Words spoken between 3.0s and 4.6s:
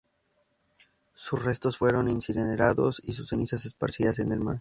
y sus cenizas esparcidas en el mar.